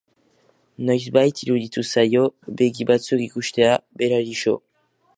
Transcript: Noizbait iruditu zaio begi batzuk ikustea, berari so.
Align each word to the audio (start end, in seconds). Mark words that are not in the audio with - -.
Noizbait 0.89 1.43
iruditu 1.49 1.85
zaio 1.91 2.25
begi 2.63 2.91
batzuk 2.93 3.25
ikustea, 3.29 3.79
berari 4.03 4.39
so. 4.45 4.61